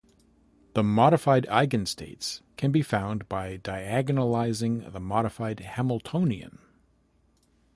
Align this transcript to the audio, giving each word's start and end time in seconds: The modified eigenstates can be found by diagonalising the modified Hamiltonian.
The 0.73 0.81
modified 0.81 1.45
eigenstates 1.47 2.41
can 2.57 2.71
be 2.71 2.81
found 2.81 3.29
by 3.29 3.59
diagonalising 3.59 4.91
the 4.91 4.99
modified 4.99 5.59
Hamiltonian. 5.59 6.57